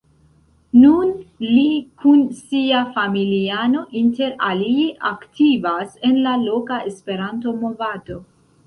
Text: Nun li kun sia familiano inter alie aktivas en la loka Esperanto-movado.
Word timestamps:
Nun 0.83 1.11
li 1.49 1.65
kun 2.03 2.23
sia 2.39 2.79
familiano 2.97 3.85
inter 4.03 4.35
alie 4.49 4.89
aktivas 5.13 5.97
en 6.11 6.23
la 6.27 6.37
loka 6.49 6.83
Esperanto-movado. 6.93 8.23